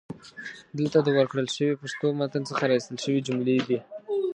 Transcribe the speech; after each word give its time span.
دلته 0.77 0.99
د 1.03 1.07
ورکړل 1.17 1.47
شوي 1.55 1.75
پښتو 1.81 2.07
متن 2.19 2.43
څخه 2.49 2.63
را 2.67 2.73
ایستل 2.77 2.97
شوي 3.05 3.19
جملې 3.27 3.57
دي: 3.67 3.79